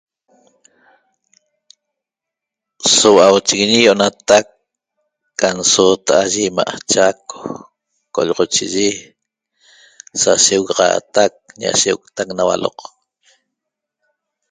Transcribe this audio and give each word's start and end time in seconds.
So 2.95 3.07
HUACHIGUIÑI 3.19 3.79
ientaq 3.87 4.45
can 5.39 5.57
sotaha 5.73 6.23
eye 6.29 6.43
imaa' 6.49 6.77
chaco 6.91 7.37
collachigue 8.13 8.87
shevaxataq 10.43 11.33
nashe 11.61 11.91
taq 12.15 12.27
na 12.33 12.43
hualoq 12.47 12.77